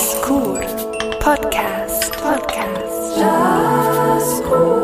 [0.00, 0.60] Jazzkur
[1.20, 4.80] Podcast Podcast Jazzkur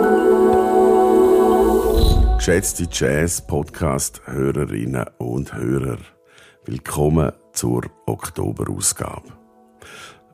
[2.36, 5.96] Geschätzte Jazz-Podcast-Hörerinnen und Hörer,
[6.66, 9.32] willkommen zur Oktoberausgabe.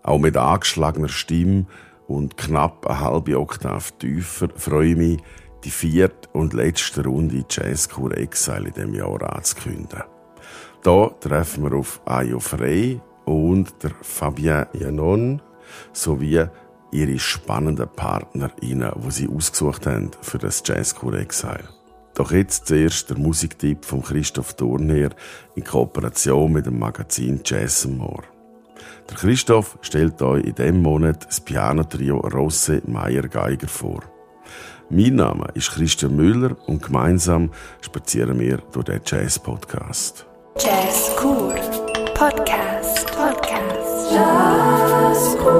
[0.02, 1.66] Auch mit angeschlagener Stimme
[2.08, 5.20] und knapp eine halbe Oktav tiefer freue ich mich,
[5.62, 10.02] die vierte und letzte Runde Jazzkur Exile in diesem Jahr anzukündigen.
[10.82, 15.42] Hier treffen wir auf Ayo Frey und der Fabien Janon
[15.92, 16.46] sowie
[16.90, 21.68] ihre spannenden PartnerInnen, die sie ausgesucht haben für das Jazzkur Exile.
[22.14, 25.10] Doch jetzt zuerst der Musiktipp von Christoph Thurner
[25.54, 28.24] in Kooperation mit dem Magazin Jazz More.
[29.08, 34.02] Der Christoph stellt euch in diesem Monat das Pianotrio Rosse Meyer Geiger vor.
[34.90, 40.26] Mein Name ist Christian Müller und gemeinsam spazieren wir durch den Jazz-Podcast.
[40.58, 41.54] Jazzkur
[42.14, 45.54] Podcast Podcast Jazzkur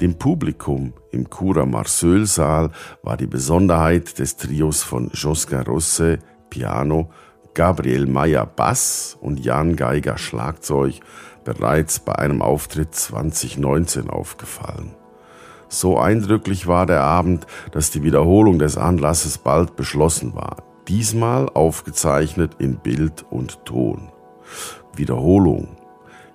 [0.00, 2.72] Dem Publikum im Cura Marseille Saal
[3.04, 6.18] war die Besonderheit des Trios von Josquin Rosse
[6.50, 7.10] Piano,
[7.54, 10.98] Gabriel Meyer Bass und Jan Geiger Schlagzeug
[11.44, 14.96] bereits bei einem Auftritt 2019 aufgefallen.
[15.68, 20.73] So eindrücklich war der Abend, dass die Wiederholung des Anlasses bald beschlossen war.
[20.88, 24.12] Diesmal aufgezeichnet in Bild und Ton.
[24.94, 25.76] Wiederholung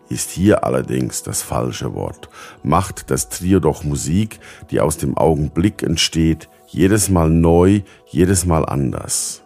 [0.09, 2.29] ist hier allerdings das falsche Wort.
[2.63, 4.39] Macht das Trio doch Musik,
[4.71, 9.43] die aus dem Augenblick entsteht, jedes Mal neu, jedes Mal anders.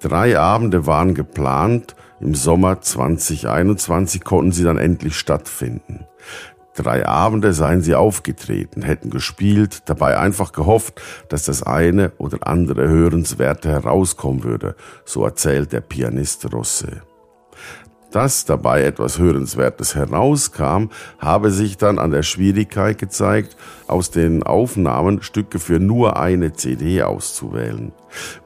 [0.00, 6.06] Drei Abende waren geplant, im Sommer 2021 konnten sie dann endlich stattfinden.
[6.78, 12.88] Drei Abende seien sie aufgetreten, hätten gespielt, dabei einfach gehofft, dass das eine oder andere
[12.88, 17.02] Hörenswerte herauskommen würde, so erzählt der Pianist Rosse.
[18.12, 23.56] Dass dabei etwas Hörenswertes herauskam, habe sich dann an der Schwierigkeit gezeigt,
[23.88, 27.90] aus den Aufnahmen Stücke für nur eine CD auszuwählen.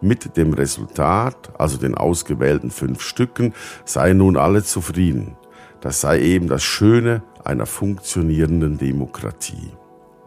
[0.00, 3.53] Mit dem Resultat, also den ausgewählten fünf Stücken,
[3.84, 5.37] seien nun alle zufrieden.
[5.82, 9.72] Das sei eben das Schöne einer funktionierenden Demokratie.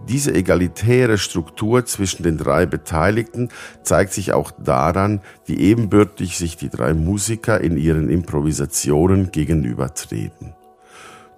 [0.07, 3.49] Diese egalitäre Struktur zwischen den drei Beteiligten
[3.81, 10.53] zeigt sich auch daran, wie ebenbürtig sich die drei Musiker in ihren Improvisationen gegenübertreten.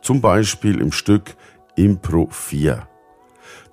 [0.02, 1.36] Zum Beispiel im Stück
[1.76, 2.88] Impro 4.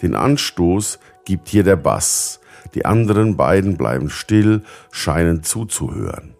[0.02, 2.40] Den Anstoß gibt hier der Bass,
[2.74, 6.34] die anderen beiden bleiben still, scheinen zuzuhören.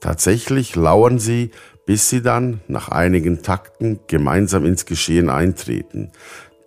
[0.00, 1.50] Tatsächlich lauern sie,
[1.86, 6.10] bis sie dann nach einigen Takten gemeinsam ins Geschehen eintreten.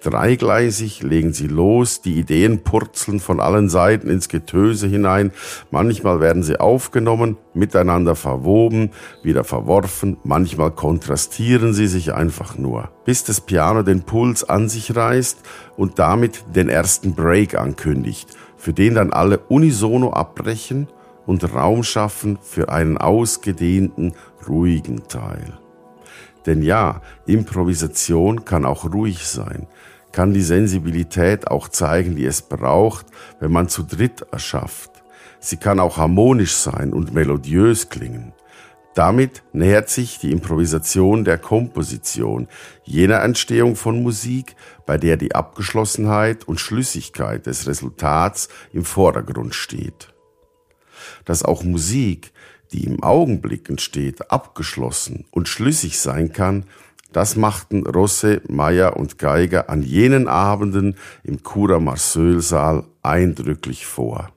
[0.02, 5.31] Dreigleisig legen sie los, die Ideen purzeln von allen Seiten ins Getöse hinein,
[5.72, 8.91] manchmal werden sie aufgenommen, miteinander verwoben,
[9.24, 14.96] wieder verworfen, manchmal kontrastieren sie sich einfach nur, bis das Piano den Puls an sich
[14.96, 15.40] reißt
[15.75, 20.88] und damit den ersten Break ankündigt, für den dann alle unisono abbrechen
[21.29, 24.13] und Raum schaffen für einen ausgedehnten,
[24.47, 25.59] ruhigen Teil.
[26.47, 29.67] Denn ja, Improvisation kann auch ruhig sein,
[30.12, 33.06] kann die Sensibilität auch zeigen, die es braucht,
[33.40, 34.90] wenn man zu dritt erschafft.
[35.40, 38.34] Sie kann auch harmonisch sein und melodiös klingen.
[38.96, 42.47] Damit nähert sich die Improvisation der Komposition,
[42.85, 44.56] jener Entstehung von Musik,
[44.88, 50.11] bei der die Abgeschlossenheit und Schlüssigkeit des Resultats im Vordergrund steht.
[51.25, 52.31] Dass auch Musik,
[52.72, 56.66] die im Augenblick entsteht, abgeschlossen und schlüssig sein kann,
[57.12, 64.31] das machten Rosse, Meyer und Geiger an jenen Abenden im Cura Marseille Saal eindrücklich vor.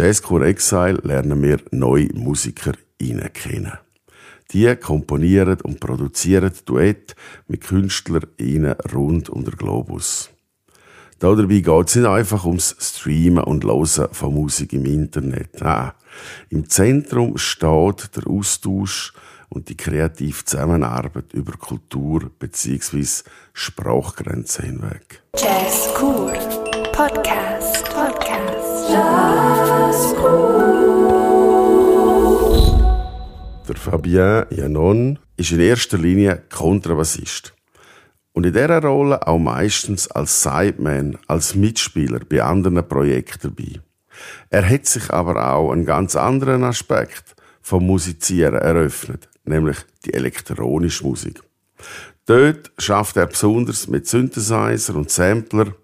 [0.00, 3.72] Jazzcore Exile lernen wir neue Musiker kennen.
[4.50, 7.14] Die komponieren und produzieren Duett
[7.48, 8.24] mit Künstlern
[8.94, 10.30] rund um den Globus.
[11.18, 15.60] Dabei geht es nicht einfach ums Streamen und Hören von Musik im Internet.
[15.60, 15.92] Nein.
[16.48, 19.12] Im Zentrum steht der Austausch
[19.50, 23.28] und die kreative Zusammenarbeit über Kultur bzw.
[23.52, 25.22] Sprachgrenzen hinweg.
[25.36, 26.32] Jazz Cool
[26.92, 27.89] Podcast
[33.68, 37.54] Der Fabien Janon ist in erster Linie Kontrabassist.
[38.32, 43.80] Und in dieser Rolle auch meistens als Sideman, als Mitspieler bei anderen Projekten dabei.
[44.50, 51.04] Er hat sich aber auch einen ganz anderen Aspekt vom Musizieren eröffnet, nämlich die elektronische
[51.04, 51.40] Musik.
[52.26, 55.74] Dort schafft er besonders mit Synthesizer und Sampler.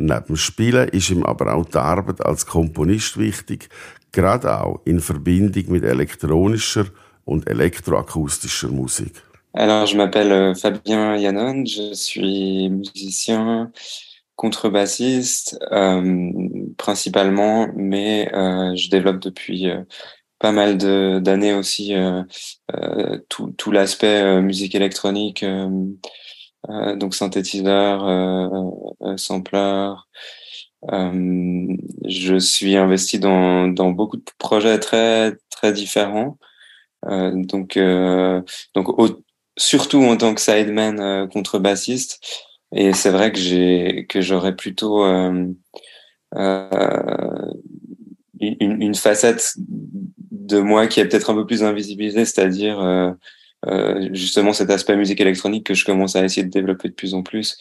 [0.00, 3.68] Neben dem Spielen ist ihm aber auch die Arbeit als Komponist wichtig,
[4.12, 6.86] gerade auch in Verbindung mit elektronischer
[7.24, 9.12] und elektroakustischer Musik.
[9.54, 13.72] Alors, je m'appelle euh, Fabien Yannon, je suis musicien,
[14.36, 16.22] contrebassiste euh,
[16.76, 19.82] principalement, mais euh, je développe depuis euh,
[20.38, 22.22] pas mal d'années aussi euh,
[22.72, 25.44] euh, tout, tout l'aspect musique électronique,
[26.66, 28.00] donc synthétiseur,
[29.16, 29.92] sampler.
[30.82, 36.38] je suis investi dans, dans beaucoup de projets très très différents.
[37.04, 37.78] donc
[38.74, 38.88] donc
[39.58, 42.20] surtout en tant que sideman euh, contrebassiste.
[42.72, 45.46] Et c'est vrai que j'ai que j'aurais plutôt euh,
[46.36, 47.52] euh,
[48.40, 53.16] une, une, facette de moi qui est peut-être un peu plus invisibilisée, c'est-à-dire
[53.66, 57.14] euh, justement cet aspect musique électronique que je commence à essayer de développer de plus
[57.14, 57.56] en plus,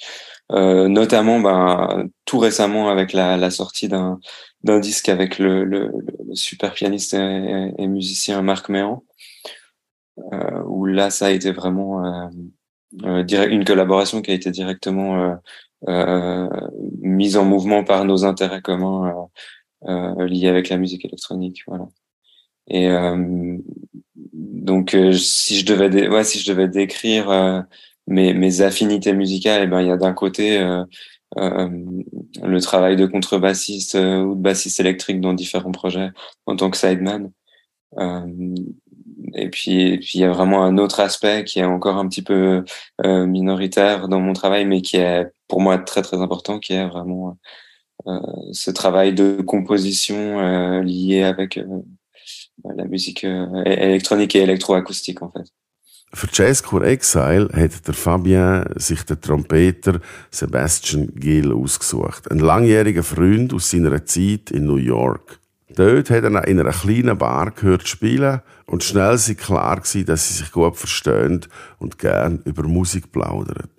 [0.51, 4.19] euh, notamment ben, tout récemment avec la, la sortie d'un
[4.63, 5.91] d'un disque avec le, le,
[6.27, 9.03] le, super pianiste et, et musicien Marc Méan,
[10.33, 12.27] euh, où là, ça a été vraiment euh,
[13.03, 15.37] euh, une collaboration qui a été directement
[17.01, 19.29] mise en mouvement par nos intérêts communs
[19.85, 21.61] liés avec la musique électronique.
[21.67, 21.87] Voilà.
[22.69, 22.89] Et
[24.33, 27.65] donc, si je devais, ouais, si je devais décrire
[28.07, 30.83] mes, mes affinités musicales, eh ben, il y a d'un côté euh,
[31.37, 31.69] euh,
[32.43, 36.09] le travail de contrebassiste euh, ou de bassiste électrique dans différents projets
[36.45, 37.31] en tant que sideman.
[39.35, 42.21] et puis, puis il y a vraiment un autre aspect qui est encore un petit
[42.21, 42.63] peu
[43.05, 46.87] euh, minoritaire dans mon travail, mais qui est pour moi très très important, qui est
[46.87, 47.37] vraiment
[48.07, 48.19] euh,
[48.53, 51.81] ce travail de composition euh, lié avec euh,
[52.63, 55.51] la musique euh, électronique et électroacoustique en fait.
[56.13, 59.99] Für Jazzcore Exile hat der Fabien sich den Trompeter
[60.31, 65.39] Sebastian Gill ausgesucht, ein langjähriger Freund aus seiner Zeit in New York.
[65.75, 70.29] Dort hat er in einer kleinen Bar gehört spielen und schnell war klar gewesen, dass
[70.29, 71.45] sie sich gut verstehen
[71.77, 73.69] und gern über Musik plaudern.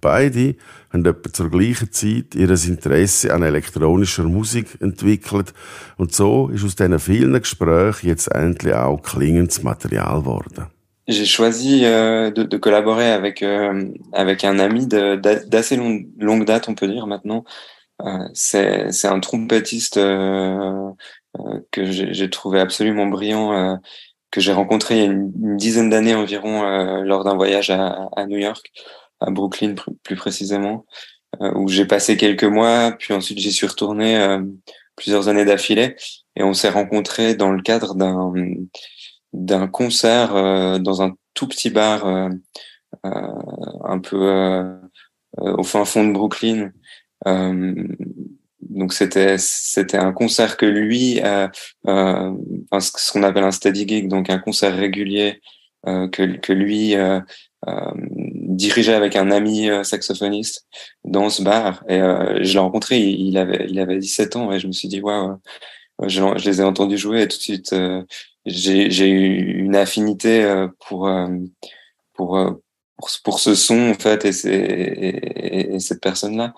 [0.00, 0.56] Beide
[0.92, 5.52] haben etwa zur gleichen Zeit ihr Interesse an elektronischer Musik entwickelt
[5.96, 10.66] und so ist aus diesen vielen Gesprächen jetzt endlich auch klingendes Material geworden.
[11.06, 16.68] J'ai choisi euh, de, de, collaborer avec euh, avec un ami d'assez long, longue date,
[16.68, 17.44] on peut dire maintenant.
[18.00, 20.92] Euh, c'est un trompettiste euh,
[21.38, 23.76] Euh, que j'ai trouvé absolument brillant, euh,
[24.32, 26.62] que j'ai rencontré il y a une, dizaine d'années environ
[27.04, 28.72] lors d'un voyage à, à, New York,
[29.20, 30.86] à Brooklyn plus précisément,
[31.40, 34.38] où j'ai passé quelques mois, puis ensuite j'y suis retourné
[34.96, 35.96] plusieurs années d'affilée,
[36.36, 38.32] et on s'est rencontrés dans le cadre d'un
[39.32, 40.32] d'un concert
[40.80, 42.06] dans un tout petit bar
[43.04, 44.80] un peu
[45.36, 46.72] au fin fond de Brooklyn.
[48.60, 51.48] Donc c'était c'était un concert que lui, euh,
[51.88, 52.32] euh,
[52.78, 55.40] ce qu'on appelle un steady gig, donc un concert régulier
[55.86, 57.20] euh, que que lui euh,
[57.68, 57.90] euh,
[58.60, 60.66] dirigeait avec un ami euh, saxophoniste
[61.04, 61.84] dans ce bar.
[61.88, 65.00] Et je l'ai rencontré, il, avait il avait 17 ans et je me suis dit
[65.00, 65.38] waouh,
[66.06, 67.74] je, je, les ai entendus jouer et tout de suite
[68.46, 71.10] j'ai eu une affinité pour
[72.14, 72.60] pour
[73.24, 76.54] pour, ce son en fait et, et, et cette personne là.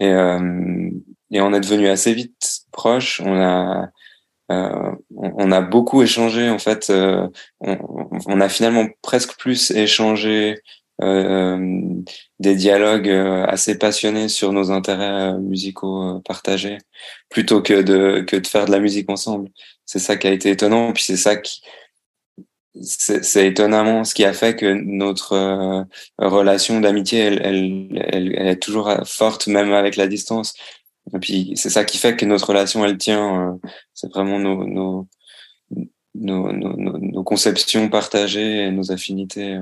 [0.00, 0.90] Et, euh,
[1.30, 3.20] et on est devenu assez vite proches.
[3.24, 3.88] On a
[4.50, 6.88] euh, on, a beaucoup échangé en fait.
[6.90, 7.28] Euh,
[7.60, 10.60] on, a finalement presque plus échangé euh,
[11.00, 16.78] des dialogues euh, assez passionnés sur nos intérêts euh, musicaux partagés,
[17.28, 19.50] plutôt que de que de faire de la musique ensemble.
[19.86, 20.92] C'est ça qui a été étonnant.
[20.92, 21.60] Puis c'est ça qui
[22.80, 25.86] c'est étonnamment ce qui a fait que notre
[26.18, 30.54] relation d'amitié, elle, elle, elle, est toujours forte, même avec la distance
[31.12, 33.58] Et puis c'est ça qui fait que notre relation elle tient.
[33.94, 35.08] c'est vraiment nos, nos
[36.14, 39.58] nos, nos, nos, conceptions partagées et nos affinités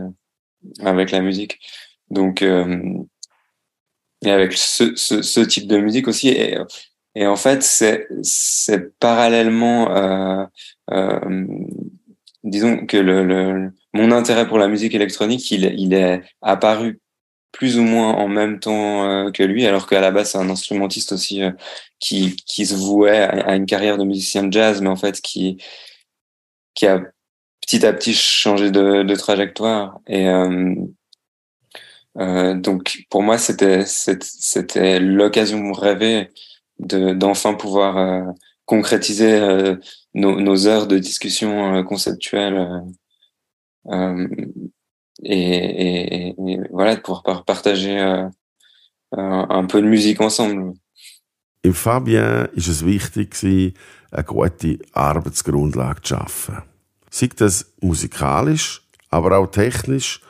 [0.81, 1.61] avec la musique.
[2.11, 6.29] Donc, et avec ce, ce, ce, type de musique aussi.
[6.29, 6.59] Et,
[7.15, 10.45] et en fait, c'est, c'est parallèlement, euh,
[10.91, 11.47] euh,
[12.45, 17.01] disons que le, le, mon intérêt pour la musique électronique, il, il est apparu
[17.53, 20.51] plus ou moins en même temps euh, que lui, alors qu'à la base, c'est un
[20.51, 21.53] instrumentiste aussi euh,
[21.99, 25.57] qui, qui se vouait à, une carrière de musicien de jazz, mais en fait, qui,
[26.75, 27.03] qui a
[27.67, 30.01] petit à petit changé de, de trajectoire.
[30.07, 30.75] Et, euh,
[32.19, 33.85] euh, donc pour moi, c'était
[35.01, 36.31] l'occasion rêvée
[36.79, 38.23] de d'enfin pouvoir euh,
[38.65, 39.77] concrétiser euh,
[40.15, 42.83] nos, heures de discussion euh, conceptuelle
[45.23, 46.35] et,
[46.71, 47.99] voilà de pouvoir partager
[49.13, 50.75] un peu de musique ensemble.
[51.73, 56.76] Fabien ist es wichtig, eine gute Arbeitsgrundlage zu schaffen.
[57.19, 60.21] Sei das musikalisch, aber auch technisch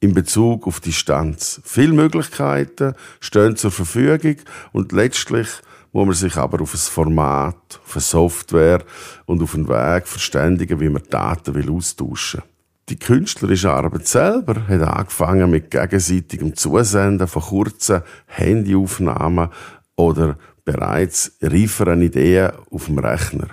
[0.00, 1.60] in Bezug auf Distanz.
[1.62, 4.36] Viele Möglichkeiten stehen zur Verfügung
[4.72, 5.48] und letztlich
[5.92, 8.82] muss man sich aber auf ein Format, auf eine Software
[9.26, 12.40] und auf einen Weg verständigen, wie man Daten will austauschen
[12.88, 19.50] Die künstlerische Arbeit selber hat angefangen mit gegenseitigem Zusenden von kurzen Handyaufnahmen
[19.96, 23.48] oder bereits reiferen Ideen auf dem Rechner.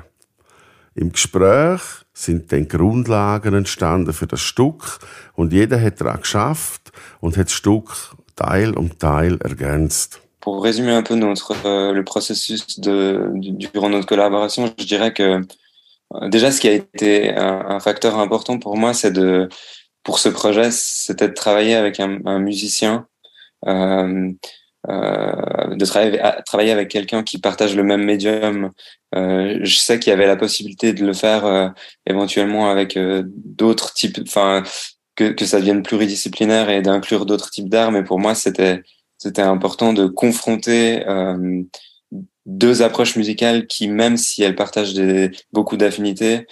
[0.96, 1.82] Im Gespräch
[2.20, 5.00] sind dann Grundlagen entstanden für das Stück
[5.36, 10.20] und jeder hat daran geschafft und hat das Stück Teil um Teil ergänzt.
[10.42, 13.32] Pour résumer un peu notre euh, le processus de,
[13.74, 15.42] durant notre collaboration, je dirais que
[16.14, 19.50] euh, déjà ce qui a été un, un facteur important pour moi, c'est de
[20.04, 23.06] pour ce projet, c'était de travailler avec un, un musicien
[23.68, 24.32] euh,
[24.88, 28.72] euh, de travailler, avec quelqu'un qui partage le même médium.
[29.16, 31.68] Euh, je sais qu'il y avait la possibilité de le faire euh,
[32.06, 34.64] éventuellement avec euh, d'autres types, enfin
[35.16, 37.92] que, que ça devienne pluridisciplinaire et d'inclure d'autres types d'art.
[37.92, 38.82] Mais pour moi, c'était
[39.18, 41.04] c'était important de confronter
[42.46, 46.48] deux approches musicales qui, même si elles partagent des, beaucoup d'affinités,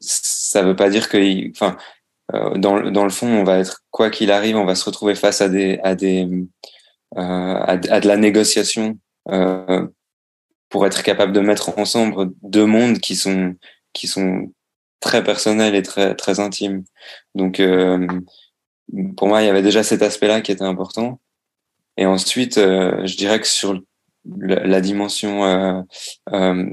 [0.00, 1.82] ça veut pas dire que, enfin, euh,
[2.32, 5.40] dans, dans le fond, on va être quoi qu'il arrive, on va se retrouver face
[5.40, 6.28] à des à des
[7.16, 9.86] euh, à, à, de la négociation euh,
[10.68, 13.54] pour être capable de mettre ensemble deux mondes qui sont
[13.94, 14.52] qui sont
[15.00, 16.84] très personnels et très très intimes.
[17.34, 17.62] Donc
[19.16, 21.20] pour moi, il y avait déjà cet aspect-là qui était important.
[21.96, 23.80] Et ensuite, je dirais que sur
[24.36, 25.82] la, dimension euh,
[26.32, 26.66] euh,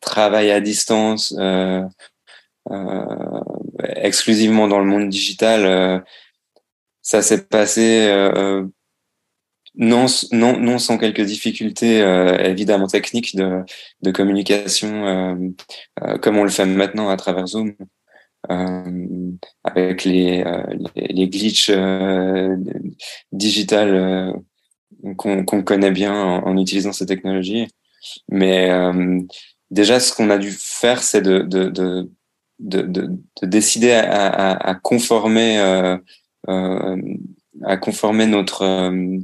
[0.00, 1.82] travail à distance, euh,
[3.80, 5.98] exclusivement dans le monde digital, euh,
[7.02, 8.64] ça s'est passé euh,
[9.74, 13.62] non, non, non sans quelques difficultés euh, évidemment techniques de,
[14.02, 15.54] de communication,
[16.22, 17.74] comme on le fait maintenant à travers Zoom.
[18.48, 20.44] avec les,
[20.94, 21.70] les, les glitches
[23.32, 24.32] digitales
[25.16, 27.66] qu'on connaît bien en, en, utilisant ces technologies.
[28.30, 28.70] Mais
[29.70, 32.08] déjà, ce qu'on a dû faire, c'est de, de, de,
[32.58, 33.08] de, de,
[33.42, 35.96] de décider à, à, conformer euh,
[36.48, 36.96] euh,
[37.64, 39.18] à conformer notre euh,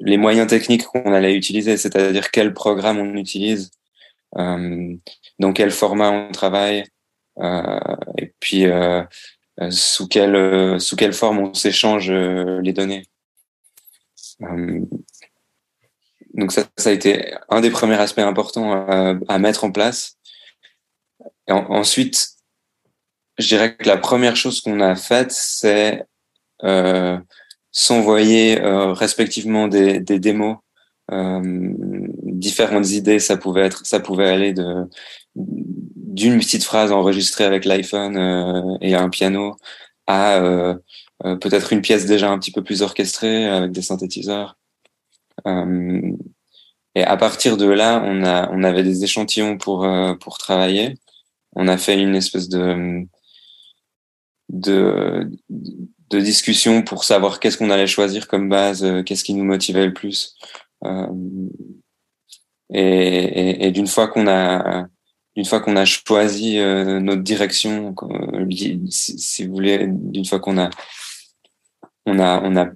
[0.00, 3.70] les moyens techniques qu'on allait utiliser, c'est-à-dire quel programme on utilise,
[4.36, 6.84] dans quel format on travaille,
[8.18, 8.66] et puis
[9.70, 13.06] sous quelle sous quelle forme on s'échange les données.
[16.34, 18.86] donc ça, ça a été un des premiers aspects importants
[19.26, 20.16] à mettre en place.
[21.48, 22.28] Ensuite,
[23.38, 26.04] je dirais que la première chose qu'on a faite, c'est
[26.62, 27.18] euh,
[27.70, 30.56] s'envoyer euh, respectivement des, des démos,
[31.10, 31.40] euh,
[32.22, 33.18] différentes idées.
[33.18, 34.88] Ça pouvait être, ça pouvait aller de
[35.36, 39.56] d'une petite phrase enregistrée avec l'iPhone euh, et un piano
[40.06, 40.74] à euh,
[41.24, 44.56] euh, peut-être une pièce déjà un petit peu plus orchestrée avec des synthétiseurs.
[46.94, 49.88] et à partir de là, on a, on avait des échantillons pour
[50.20, 50.96] pour travailler
[51.54, 53.06] on a fait une espèce de
[54.50, 55.30] de,
[56.10, 59.86] de discussion pour savoir qu'est-ce qu'on allait choisir comme base, euh, qu'est-ce qui nous motivait
[59.86, 60.34] le plus.
[60.84, 61.06] Euh,
[62.72, 64.86] et, d'une fois qu'on a
[65.36, 67.94] d'une fois qu'on a choisi euh, notre direction,
[68.88, 70.70] si, vous voulez, d'une fois qu'on a
[72.06, 72.68] on a on a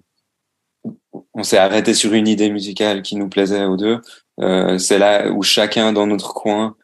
[1.35, 4.01] on s'est arrêté sur une idée musicale qui nous plaisait aux deux.
[4.79, 6.77] c'est là où chacun dans notre coin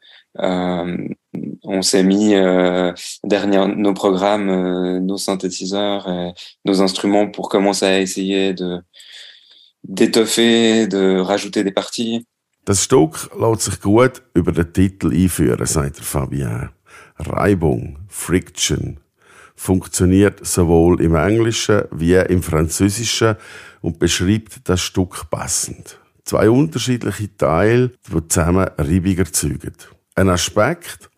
[1.62, 2.92] on s'est mis euh,
[3.22, 6.08] derrière nos programmes, euh, nos synthétiseurs,
[6.64, 8.80] nos instruments pour commencer à essayer de
[9.84, 12.26] d'étoffer, de rajouter des parties.
[12.64, 16.70] Das Stück lässt sich gut über den Titel einführen, sagt Fabien.
[17.18, 18.98] Reibung, Friction,
[19.54, 23.36] funktioniert sowohl im Englischen wie im Französischen
[23.82, 25.98] und beschreibt das Stück passend.
[26.24, 29.74] Zwei unterschiedliche Teile, die zusammen Reibung erzeugen.
[30.14, 31.10] Ein Aspekt,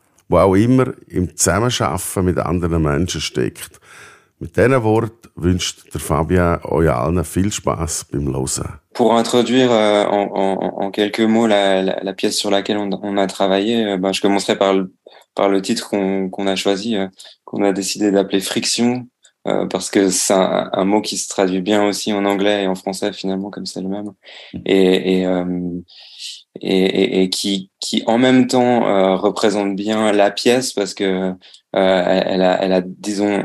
[8.92, 12.90] Pour introduire euh, en, en, en, quelques mots la, la, la, pièce sur laquelle on,
[13.02, 14.92] on a travaillé, euh, ben, je commencerai par le,
[15.34, 17.06] par le titre qu'on qu a choisi, euh,
[17.44, 19.06] qu'on a décidé d'appeler Friction,
[19.70, 22.74] parce que c'est un, un, mot qui se traduit bien aussi en anglais et en
[22.74, 24.10] français finalement comme c'est le même,
[24.64, 25.26] et, et,
[26.64, 31.32] euh, et, et, qui, qui en même temps euh, représente bien la pièce parce que
[31.72, 33.44] elle a, elle a, disons,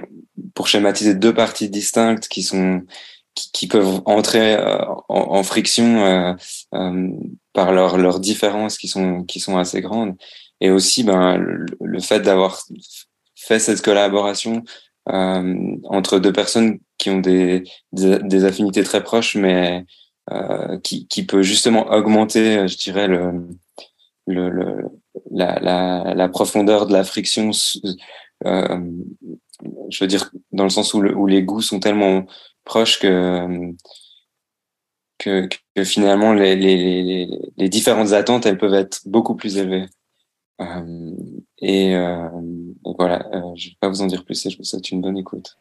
[0.53, 2.81] pour schématiser deux parties distinctes qui sont
[3.35, 6.33] qui, qui peuvent entrer euh, en, en, friction euh,
[6.73, 7.09] euh,
[7.53, 10.15] par leurs leurs différences qui sont qui sont assez grandes.
[10.59, 12.61] Et aussi ben le, le fait d'avoir
[13.35, 14.63] fait cette collaboration
[15.09, 19.83] euh, entre deux personnes qui ont des des, des affinités très proches mais euh,
[20.83, 23.47] qui qui peut justement augmenter je dirais le
[24.27, 24.89] le, le
[25.31, 27.51] la, la, la profondeur de la friction
[28.45, 28.91] euh,
[29.89, 32.25] je veux dire, dans le sens où, le, où les goûts sont tellement
[32.63, 33.73] proches que,
[35.17, 39.87] que, que finalement les, les, les, les, différentes attentes, elles peuvent être beaucoup plus élevées.
[40.61, 41.11] Euh,
[41.59, 42.29] et, euh,
[42.97, 45.01] voilà, euh, je ne vais pas vous en dire plus et je vous souhaite une
[45.01, 45.57] bonne écoute.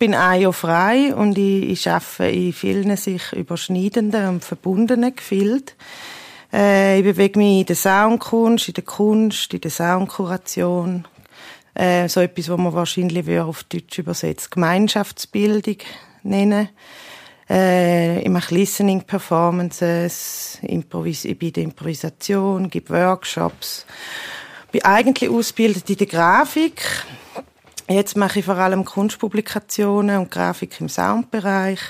[0.00, 5.76] Bin ein Jahr frei und ich, ich arbeite in vielen sich überschneidenden und verbundenen Gefilden.
[6.52, 11.06] Äh, ich bewege mich in der Soundkunst, in der Kunst, in der Soundkuration.
[11.74, 15.76] Äh, so etwas, was man wahrscheinlich auf Deutsch übersetzt Gemeinschaftsbildung
[16.22, 16.70] nennen.
[17.50, 23.84] Äh, ich mache Listening Performances, Improvis ich der Improvisation, gebe Workshops.
[24.72, 26.80] Bin eigentlich ausgebildet in der Grafik
[27.90, 31.80] Jetzt mache ich vor allem Kunstpublikationen und Grafik im Soundbereich.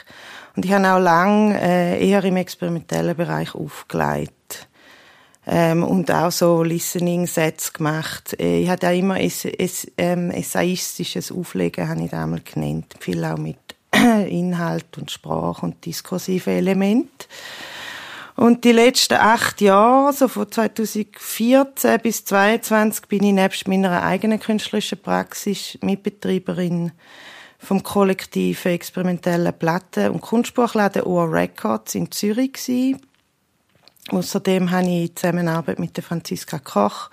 [0.57, 4.67] Und ich habe auch lange äh, eher im experimentellen Bereich aufgelegt.
[5.47, 8.35] Ähm, und auch so Listening-Sets gemacht.
[8.41, 12.95] Äh, ich hatte auch immer es, es, ähm, essayistisches Auflegen, habe ich damals genannt.
[12.99, 13.59] Viel auch mit
[13.93, 17.29] Inhalt und Sprache und diskursive Element.
[18.37, 24.40] Und die letzten acht Jahre, so von 2014 bis 2022, bin ich nebst meiner eigenen
[24.40, 26.93] künstlerischen Praxis Mitbetreiberin
[27.59, 33.01] vom Kollektiv experimentellen Platten- und Kunstbuchladen OR Records in Zürich gewesen.
[34.11, 37.11] Außerdem habe ich Zusammenarbeit mit der Franziska Koch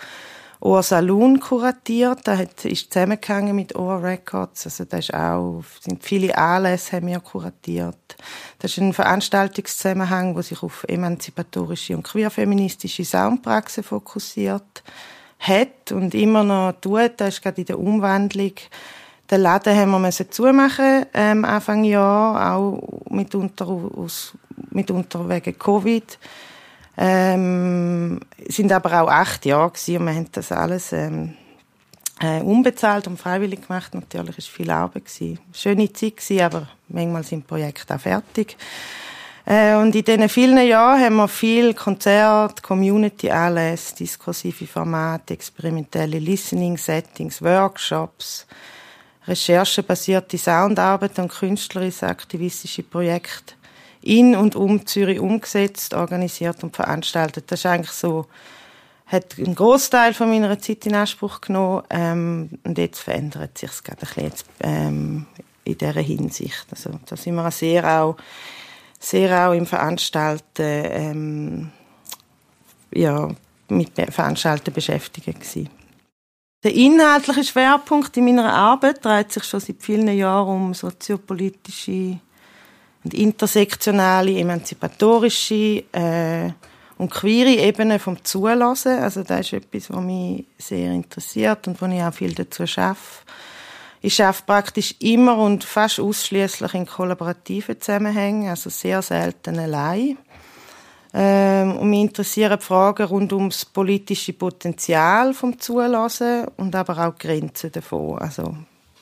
[0.59, 2.19] Ohr Saloon kuratiert.
[2.23, 4.65] Da hat, ist zusammengehangen mit Ohr Records.
[4.65, 8.15] Also da ist auch, sind viele Anlässe haben wir kuratiert.
[8.59, 14.83] Das ist ein Veranstaltungszusammenhang, der sich auf emanzipatorische und queerfeministische Soundpraxen fokussiert
[15.39, 17.13] hat und immer noch tut.
[17.17, 18.53] Das ist gerade in der Umwandlung.
[19.29, 24.33] Den Laden haben wir müssen zumachen, ähm, Anfang Jahr, auch mitunter, aus,
[24.71, 26.17] mitunter wegen Covid.
[26.97, 31.33] Ähm, sind aber auch acht Jahre gewesen und wir haben das alles ähm,
[32.19, 33.93] äh, unbezahlt und freiwillig gemacht.
[33.93, 35.39] Natürlich ist viel Arbeit gewesen.
[35.53, 38.57] Schöne Zeit gewesen, aber manchmal sind Projekte auch fertig.
[39.45, 47.41] Äh, und in diesen vielen Jahren haben wir viel Konzerte, Community-Anlässe, diskursive Formate, experimentelle Listening-Settings,
[47.43, 48.47] Workshops,
[49.27, 53.53] recherchebasierte Soundarbeit und künstlerische aktivistische Projekte
[54.01, 57.51] in und um Zürich umgesetzt, organisiert und veranstaltet.
[57.51, 58.25] Das ist eigentlich so,
[59.07, 63.83] hat einen Großteil von meiner Zeit in Anspruch genommen ähm, und jetzt verändert sich es
[63.83, 65.25] gerade ein bisschen jetzt, ähm,
[65.63, 66.65] in dieser Hinsicht.
[66.71, 68.17] Also da sind wir sehr auch,
[68.99, 71.71] sehr auch im Veranstalten, ähm,
[72.93, 73.29] ja,
[73.69, 75.69] mit Veranstalten beschäftigt gewesen.
[76.63, 82.19] Der inhaltliche Schwerpunkt in meiner Arbeit dreht sich schon seit vielen Jahren um soziopolitische
[83.03, 86.51] und intersektionale, emanzipatorische äh,
[86.97, 88.99] und queere Ebene vom Zulassen.
[88.99, 93.23] Also das ist etwas, was mich sehr interessiert und wo ich auch viel dazu schaffe.
[94.01, 100.17] Ich schaffe praktisch immer und fast ausschließlich in kollaborativen Zusammenhängen, also sehr selten allein.
[101.13, 107.27] Ähm, und mich interessieren Fragen rund ums politische Potenzial vom Zulassen und aber auch die
[107.27, 108.19] Grenzen davon.
[108.19, 108.55] Also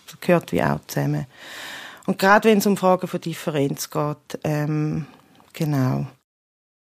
[0.05, 1.25] das gehört wie auch zusammen.
[2.05, 5.05] Und gerade wenn es um Fragen von Differenz geht, ähm,
[5.53, 6.07] genau.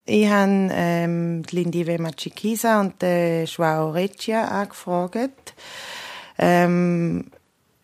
[0.07, 5.55] Ich habe ähm, Lindy Wema Chiquisa und äh, Joao Reccia angefragt.
[6.39, 7.27] Ähm,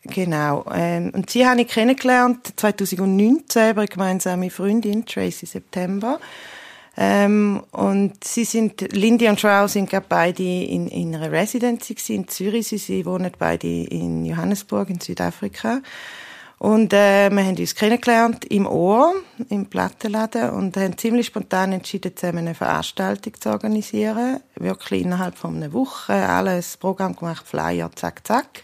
[0.03, 0.65] genau.
[0.73, 6.19] Ähm, und sie habe ich kennengelernt 2019 über eine gemeinsame Freundin, Tracy September.
[6.99, 12.27] Ähm, und sie sind, Lindy und Joao sind gerade beide in, in einer Residency in
[12.27, 12.67] Zürich.
[12.67, 15.81] Sie, sie wohnen beide in Johannesburg in Südafrika.
[16.59, 19.13] Und äh, wir haben uns kennengelernt im Ohr,
[19.49, 24.39] im Plattenladen und haben ziemlich spontan entschieden, zusammen eine Veranstaltung zu organisieren.
[24.55, 28.63] Wirklich innerhalb von einer Woche, alles Programm gemacht, Flyer, zack, zack.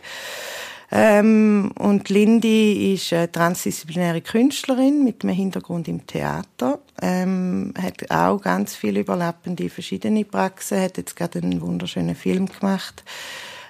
[0.91, 6.79] Ähm, und Lindy ist eine transdisziplinäre Künstlerin mit einem Hintergrund im Theater.
[6.99, 13.03] Ähm, hat auch ganz viele überlappende verschiedene Praxen, hat jetzt gerade einen wunderschönen Film gemacht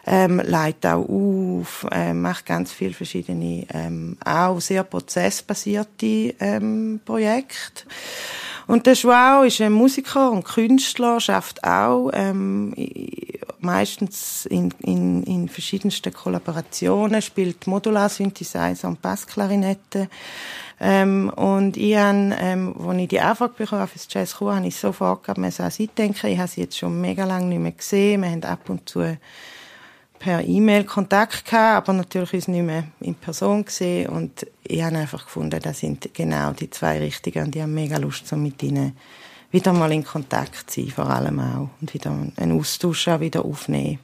[0.06, 7.84] ähm, leitet auch auf, ähm, macht ganz viele verschiedene, ähm, auch sehr prozessbasierte ähm, Projekte.
[8.68, 12.74] Und der Joao ist ein Musiker und Künstler, schafft auch ähm,
[13.60, 20.10] meistens in, in, in verschiedensten Kollaborationen, spielt Modular-Synthesizer und Bassklarinette.
[20.80, 24.68] Ähm, und ich habe, ähm, als ich die Anfrage bekommen für das Jazz Chur, habe
[24.68, 27.72] ich sofort gehabt, man soll denken, ich habe sie jetzt schon mega lange nicht mehr
[27.72, 28.22] gesehen.
[28.22, 29.18] Wir haben ab und zu
[30.24, 34.98] per E-Mail Kontakt gehabt, aber natürlich uns nicht mehr in Person gesehen und ich habe
[34.98, 38.64] einfach gefunden, das sind genau die zwei Richtigen und ich habe mega Lust, so mit
[38.64, 38.98] ihnen
[39.52, 43.44] wieder mal in Kontakt zu sein, vor allem auch, und wieder einen Austausch auch wieder
[43.44, 44.00] aufnehmen.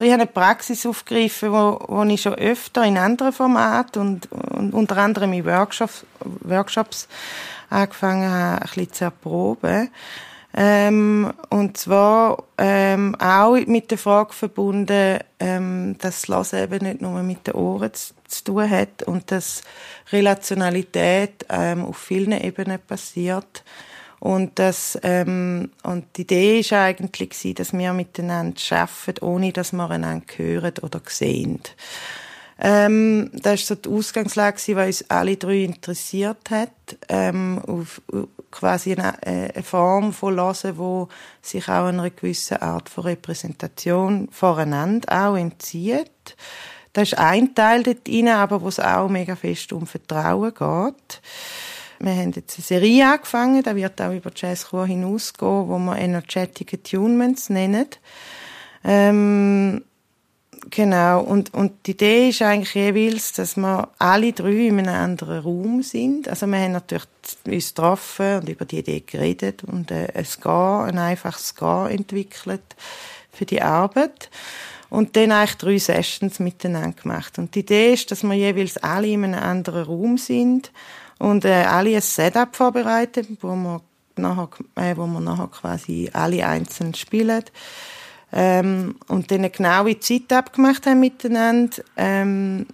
[0.00, 4.74] Ich habe eine Praxis aufgegriffen, wo, wo ich schon öfter in anderen Formaten und, und
[4.74, 6.04] unter anderem in Workshops,
[6.40, 7.06] Workshops
[7.70, 9.88] angefangen habe, ein bisschen zu erproben.
[10.56, 17.22] Ähm, und zwar ähm, auch mit der Frage verbunden, ähm, dass das eben nicht nur
[17.22, 19.62] mit den Ohren zu, zu tun hat und dass
[20.10, 23.62] Relationalität ähm, auf vielen Ebenen passiert.
[24.20, 29.90] Und, das, ähm, und die Idee war eigentlich, dass wir miteinander arbeiten, ohne dass wir
[29.90, 31.60] einander hören oder sehen.
[32.60, 36.70] Ähm, das war so die Ausgangslage, die uns alle drei interessiert hat.
[37.08, 38.02] Ähm, auf,
[38.50, 41.08] quasi eine, äh, eine Form von Hören, wo
[41.42, 46.36] sich auch einer gewissen Art von Repräsentation voreinander auch entzieht.
[46.92, 51.20] Das ist ein Teil dort rein, aber wo es auch mega fest um Vertrauen geht.
[52.00, 56.74] Wir haben jetzt eine Serie angefangen, da wird auch über Jazzchor hinausgehen, wo wir Energetic
[56.74, 57.86] Attunements nennen.
[58.84, 59.84] Ähm,
[60.70, 65.38] Genau, und, und die Idee ist eigentlich jeweils, dass wir alle drei in einem anderen
[65.40, 66.28] Raum sind.
[66.28, 67.06] Also wir haben natürlich
[67.46, 72.76] uns getroffen und über die Idee geredet und äh, ein Ska, ein einfaches Ska entwickelt
[73.32, 74.30] für die Arbeit.
[74.90, 77.38] Und dann eigentlich drei Sessions miteinander gemacht.
[77.38, 80.70] Und die Idee ist, dass wir jeweils alle in einem anderen Raum sind
[81.18, 83.80] und äh, alle ein Setup vorbereiten, wo wir
[84.16, 87.44] nachher, äh, wo wir nachher quasi alle einzeln spielen
[88.32, 91.82] ähm, und dann eine genaue Zeit abgemacht haben miteinander.
[91.96, 92.66] Ähm,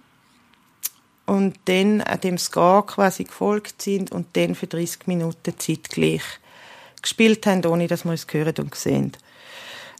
[1.25, 6.21] und dann an dem Ska quasi gefolgt sind und dann für 30 Minuten zeitgleich
[7.01, 9.13] gespielt haben, ohne dass wir es gehört und gesehen.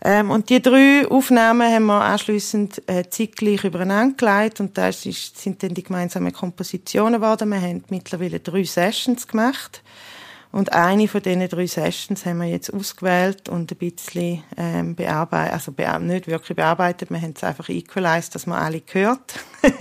[0.04, 5.38] Ähm, und die drei Aufnahmen haben wir anschliessend äh, zeitgleich übereinander gelegt und das ist,
[5.38, 7.50] sind dann die gemeinsamen Kompositionen geworden.
[7.50, 9.82] Wir haben mittlerweile drei Sessions gemacht
[10.56, 15.52] und eine von diesen drei Sessions haben wir jetzt ausgewählt und ein bisschen ähm, bearbeitet,
[15.52, 19.38] also be nicht wirklich bearbeitet, wir haben es einfach equalized, dass man alle hört.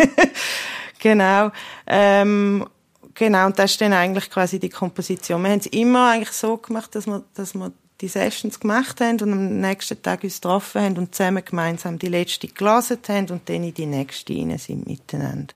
[0.99, 1.53] genau.
[1.87, 2.67] Ähm,
[3.15, 5.43] genau, und das ist dann eigentlich quasi die Komposition.
[5.43, 9.21] Wir haben es immer eigentlich so gemacht, dass wir, dass wir die Sessions gemacht haben
[9.21, 13.49] und am nächsten Tag uns getroffen haben und zusammen gemeinsam die letzte gelesen haben und
[13.49, 15.55] dann in die nächste rein sind miteinander.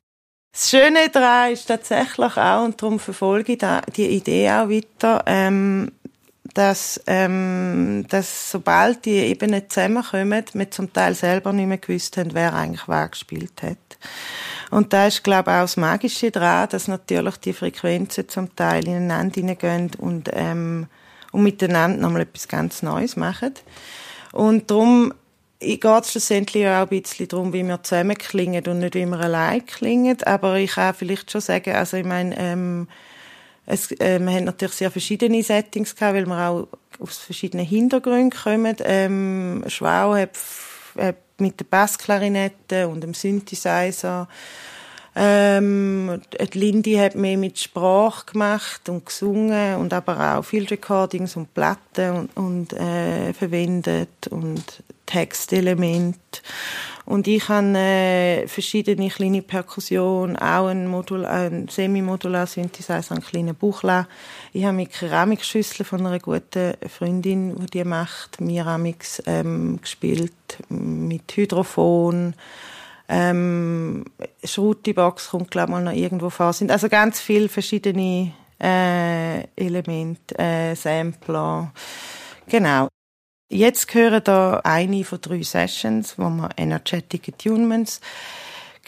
[0.53, 3.59] Das Schöne daran ist tatsächlich auch, und darum verfolge ich
[3.97, 5.93] die Idee auch weiter, ähm,
[6.55, 12.35] dass, ähm, dass sobald die Ebenen zusammenkommen, wir zum Teil selber nicht mehr gewusst haben,
[12.35, 13.99] wer eigentlich was gespielt hat.
[14.71, 18.87] Und da ist, glaube ich, auch das Magische daran, dass natürlich die Frequenzen zum Teil
[18.87, 20.89] ineinander hineingehen und, ähm,
[21.33, 23.55] und miteinander nochmal etwas ganz Neues machen.
[24.33, 25.13] Und darum
[25.61, 29.19] ich geht schlussendlich auch ein bisschen darum, wie wir zusammen klingen und nicht wie wir
[29.19, 30.17] allein klingen.
[30.23, 32.89] Aber ich kann vielleicht schon sagen, also ich meine, ähm,
[33.67, 36.69] es, äh, wir haben natürlich sehr verschiedene Settings gehabt, weil wir auch
[37.01, 38.77] aus verschiedenen Hintergründen kommen.
[38.85, 40.31] Ähm, Schwau hat,
[40.97, 44.29] hat mit der Bassklarinette und dem Synthesizer
[45.21, 46.21] ähm,
[46.55, 51.53] die Lindy hat mehr mit Sprache gemacht und gesungen und aber auch Field Recordings und
[51.55, 56.41] Platten und, und äh, verwendet und Textelemente.
[57.05, 63.55] Und ich habe äh, verschiedene kleine Perkussionen, auch ein, Modul, ein semi-modular Synthesizer, einen kleinen
[63.55, 64.07] Buchla.
[64.53, 70.33] Ich habe mit Keramikschüsseln von einer guten Freundin, die die macht, Miramix ähm, gespielt,
[70.69, 72.35] mit Hydrophon.
[73.09, 74.05] Ähm,
[74.45, 76.53] Schruti-Box kommt, glaube mal noch irgendwo vor.
[76.53, 81.73] sind also ganz viele verschiedene äh, Elemente, äh, Sampler.
[82.49, 82.89] Genau.
[83.51, 88.01] Jetzt gehören da eine von drei Sessions, wo wir Energetic Attunements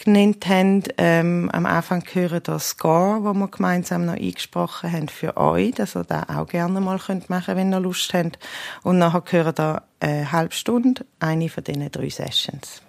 [0.03, 0.83] genannt haben.
[0.99, 5.95] Ähm, am Anfang gehören da Score, wo wir gemeinsam noch eingesprochen haben für euch, dass
[5.95, 8.37] ihr das auch gerne mal könnt machen wenn ihr Lust habt.
[8.83, 12.83] Und nachher gehören da eine halbe Stunde, eine von diesen drei Sessions.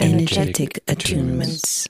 [0.00, 1.88] Energetic Attunements.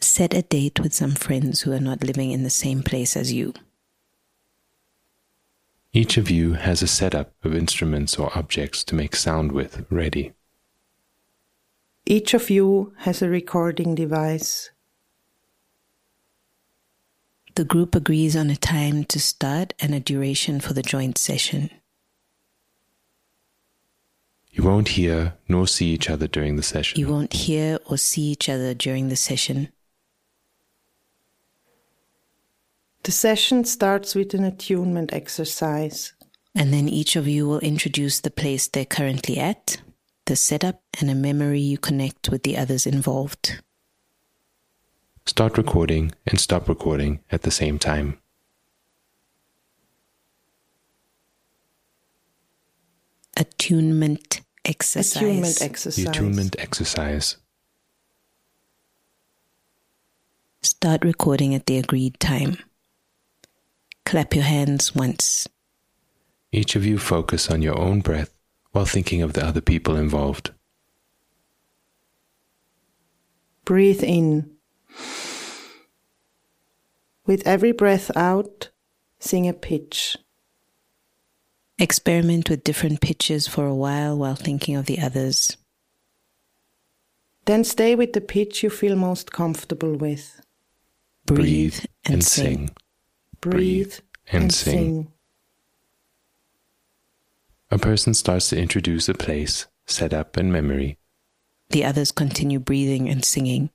[0.00, 3.32] Set a date with some friends who are not living in the same place as
[3.32, 3.52] you.
[5.92, 10.32] Each of you has a setup of instruments or objects to make sound with ready.
[12.06, 14.70] Each of you has a recording device.
[17.56, 21.70] The group agrees on a time to start and a duration for the joint session.
[24.52, 27.00] You won't hear nor see each other during the session.
[27.00, 29.70] You won't hear or see each other during the session.
[33.04, 36.12] The session starts with an attunement exercise.
[36.54, 39.78] And then each of you will introduce the place they're currently at,
[40.26, 43.62] the setup, and a memory you connect with the others involved.
[45.24, 48.18] Start recording and stop recording at the same time.
[53.34, 55.16] Attunement exercise.
[55.16, 56.04] Attunement exercise.
[56.04, 57.36] The attunement exercise.
[60.62, 62.56] Start recording at the agreed time.
[64.04, 65.48] Clap your hands once.
[66.52, 68.32] Each of you focus on your own breath
[68.72, 70.52] while thinking of the other people involved.
[73.64, 74.50] Breathe in.
[77.24, 78.70] With every breath out,
[79.18, 80.16] sing a pitch.
[81.78, 85.56] Experiment with different pitches for a while while thinking of the others.
[87.44, 90.40] Then stay with the pitch you feel most comfortable with.
[91.26, 92.70] Breathe, and, sing.
[93.40, 93.94] Breathe,
[94.30, 95.12] and sing.
[97.70, 100.98] A person starts to introduce a place, setup, and memory.
[101.70, 103.70] The others continue breathing and singing.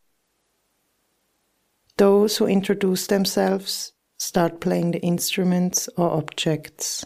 [1.97, 7.05] Those who introduce themselves start playing the instruments or objects.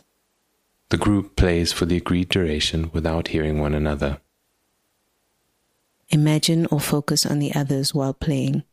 [0.92, 4.20] The group plays for the agreed duration without hearing one another.
[6.10, 8.64] Imagine or focus on the others while playing.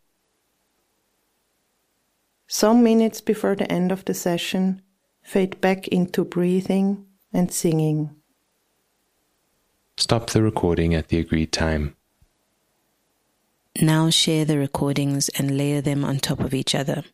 [2.49, 4.83] Some minutes before the end of the session,
[5.23, 8.11] fade back into breathing and singing.
[9.97, 11.95] Stop the recording at the agreed time.
[13.81, 17.05] Now share the recordings and layer them on top of each other.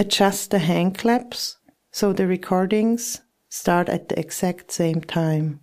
[0.00, 1.58] Adjust the hand claps
[1.92, 3.20] so the recordings
[3.52, 5.60] start at the exact same time.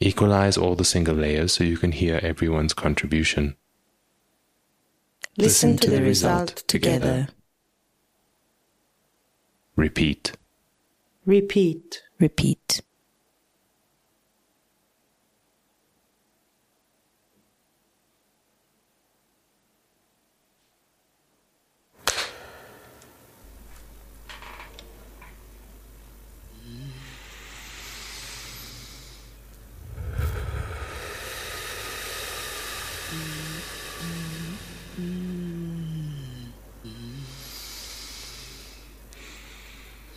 [0.00, 3.54] Equalize all the single layers so you can hear everyone's contribution.
[5.36, 7.28] Listen, to, the, result, together.
[9.76, 10.32] Repeat.
[11.26, 12.02] Repeat.
[12.18, 12.80] Repeat.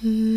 [0.06, 0.35] Mm.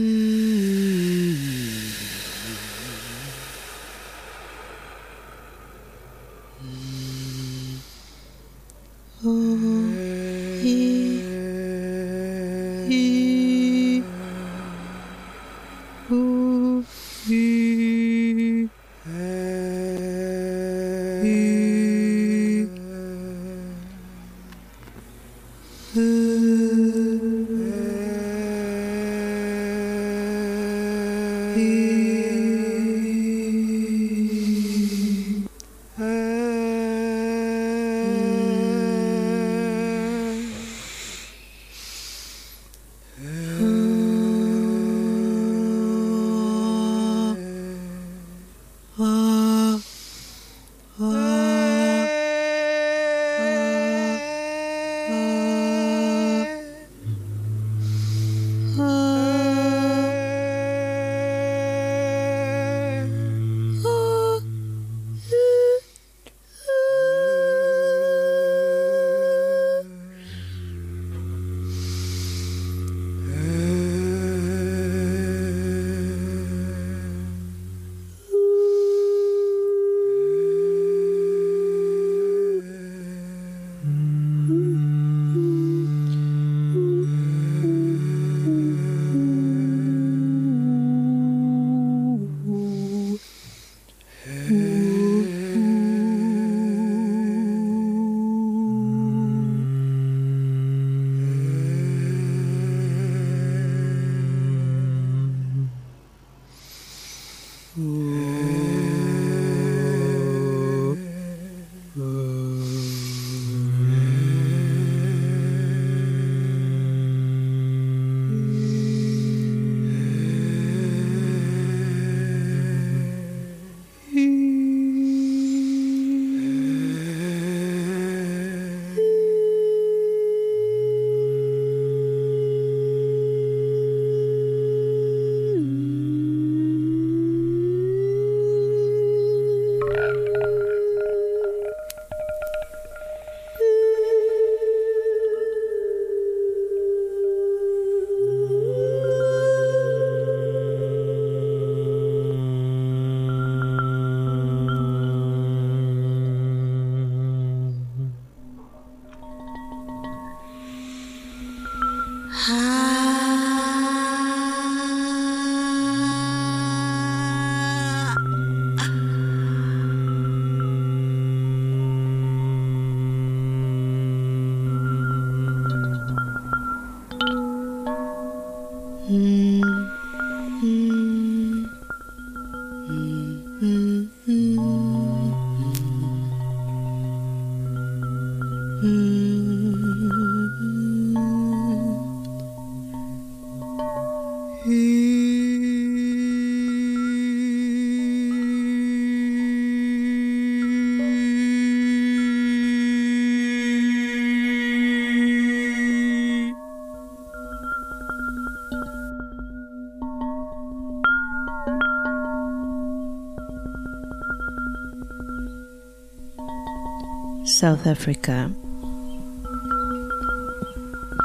[217.58, 218.52] South Africa,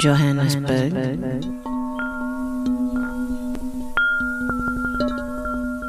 [0.01, 0.91] Johannesburg,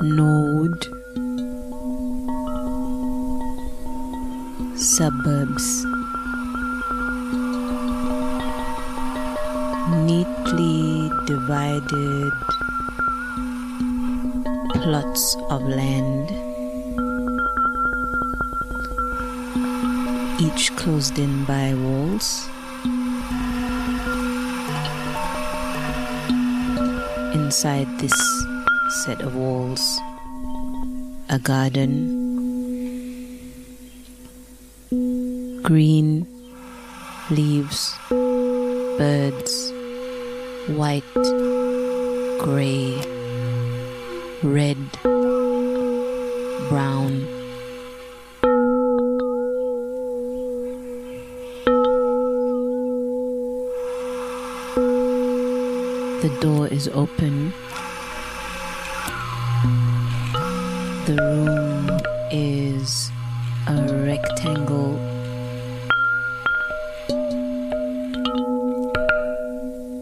[0.03, 0.84] Node,
[4.76, 5.86] suburbs,
[10.05, 12.32] neatly divided
[14.82, 16.54] plots of land.
[20.41, 22.49] Each closed in by walls.
[27.35, 28.14] Inside this
[29.05, 30.01] set of walls,
[31.28, 32.22] a garden,
[35.62, 36.26] green
[37.30, 39.72] leaves, birds,
[40.68, 41.05] white,
[42.41, 43.01] gray,
[44.43, 44.78] red,
[46.68, 47.43] brown.
[56.25, 57.53] The door is open.
[61.05, 62.01] The room
[62.33, 63.11] is
[63.66, 64.97] a rectangle.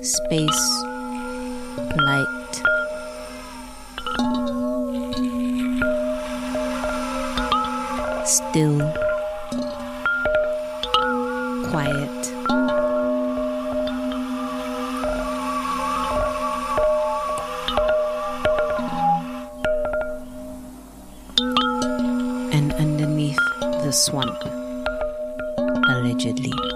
[0.00, 0.84] Space,
[1.96, 2.62] light.
[8.24, 8.91] Still,
[26.22, 26.71] 这里。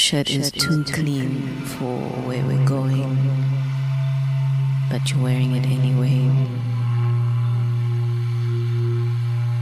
[0.00, 3.18] Shirt is too clean for where we're going,
[4.90, 6.24] but you're wearing it anyway.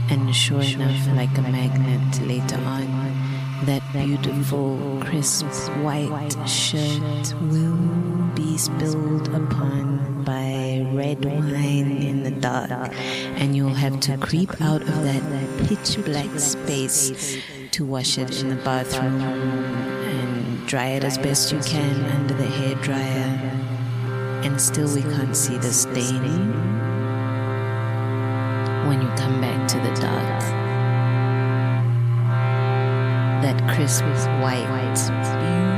[0.09, 2.87] And sure enough, like a magnet later on,
[3.65, 5.45] that beautiful, crisp
[5.83, 7.75] white shirt will
[8.33, 12.93] be spilled upon by red wine in the dark,
[13.41, 17.37] and you'll have to creep out of that pitch black space
[17.71, 20.08] to wash it in the bathroom
[20.69, 23.39] dry it as best you can under the hair dryer.
[24.43, 26.53] And still, we can't see the stain
[28.87, 30.41] when you come back to the dark.
[33.41, 34.03] That crisp
[34.43, 35.68] white, beautifully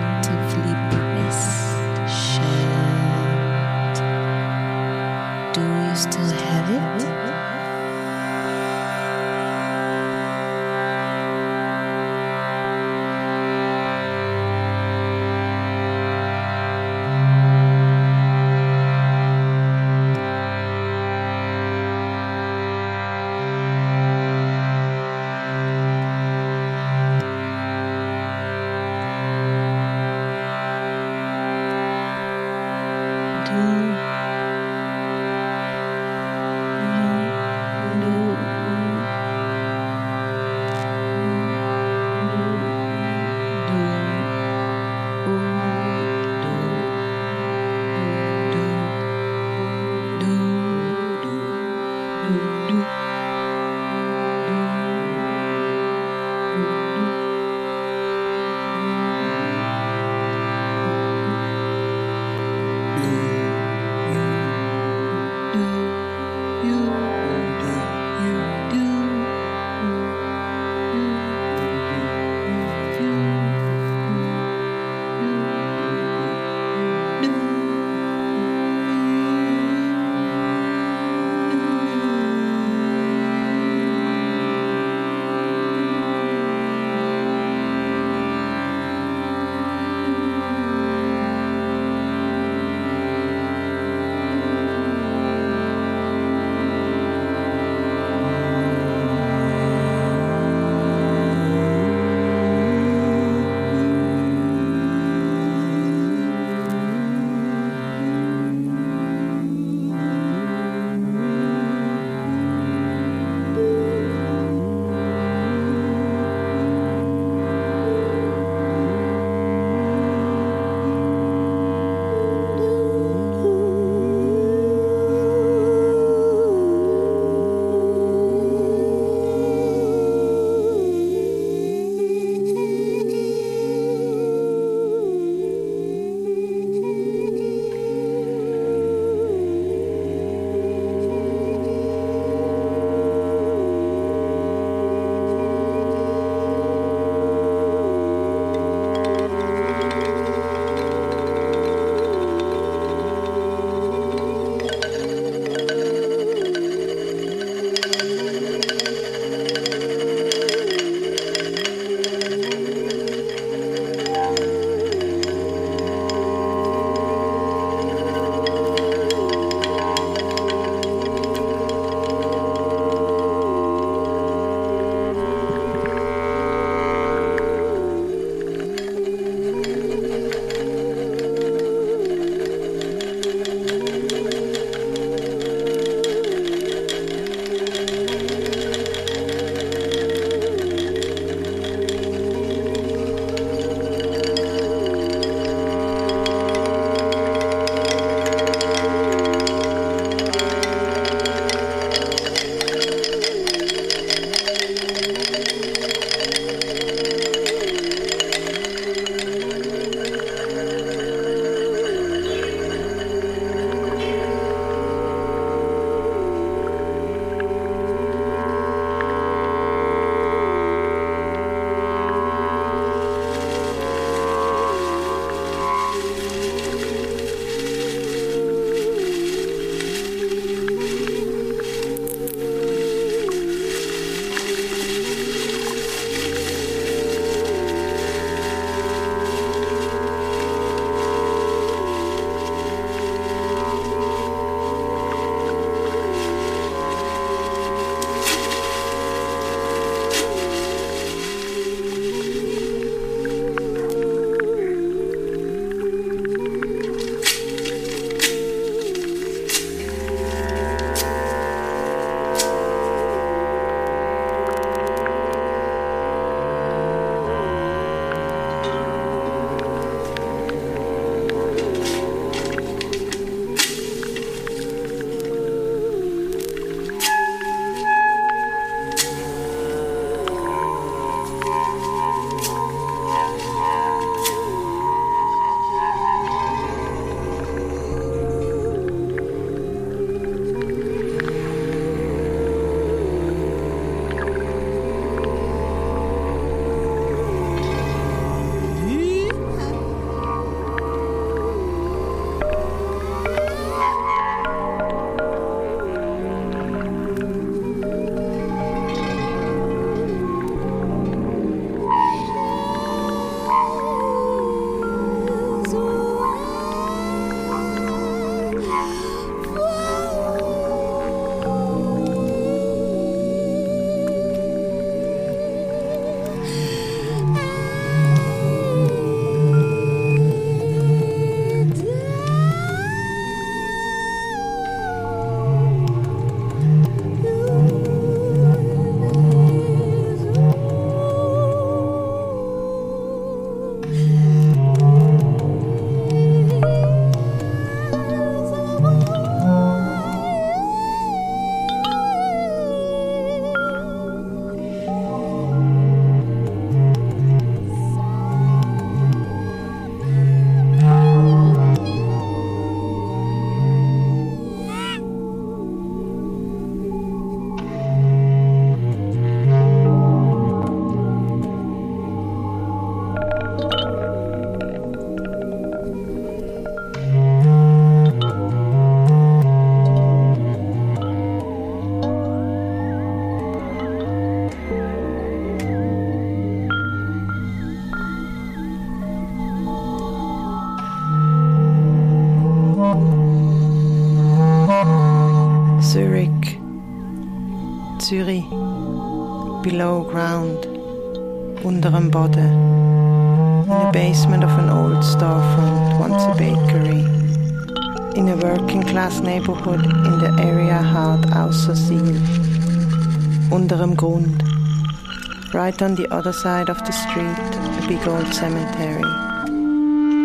[415.81, 417.39] on the other side of the street,
[417.81, 419.01] a big old cemetery.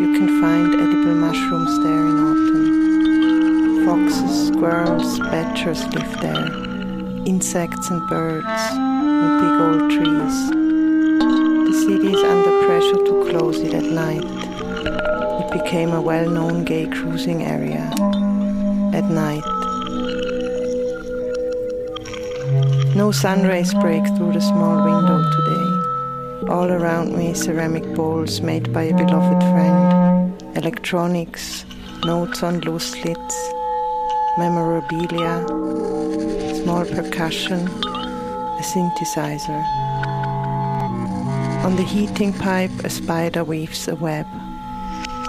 [0.03, 3.87] You can find edible mushrooms there in autumn.
[3.87, 6.47] Foxes, squirrels, badgers live there.
[7.27, 10.37] Insects and birds, and big old trees.
[11.69, 14.25] The city is under pressure to close it at night.
[15.43, 17.91] It became a well known gay cruising area.
[18.93, 19.56] At night.
[22.97, 26.51] No sun rays break through the small window today.
[26.51, 31.66] All around me, ceramic bowls made by a beloved friend, electronics,
[32.07, 33.53] notes on loose slits,
[34.38, 35.44] memorabilia,
[36.64, 39.62] small percussion, a synthesizer.
[41.66, 44.26] On the heating pipe, a spider weaves a web,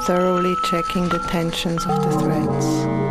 [0.05, 3.06] thoroughly checking the tensions of the threads.